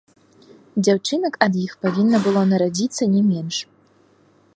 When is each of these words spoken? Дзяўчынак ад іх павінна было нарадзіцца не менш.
Дзяўчынак 0.85 1.33
ад 1.47 1.53
іх 1.65 1.75
павінна 1.87 2.17
было 2.25 2.41
нарадзіцца 2.53 3.03
не 3.13 3.21
менш. 3.29 3.55